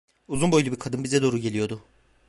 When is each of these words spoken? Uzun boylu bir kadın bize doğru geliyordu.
Uzun 0.27 0.51
boylu 0.51 0.71
bir 0.71 0.79
kadın 0.79 1.03
bize 1.03 1.21
doğru 1.21 1.37
geliyordu. 1.37 1.81